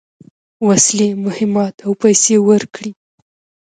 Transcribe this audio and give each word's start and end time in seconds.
وسلې، 0.67 1.09
مهمات 1.25 1.75
او 1.85 1.91
پیسې 2.01 2.35
ورکړې. 2.49 2.91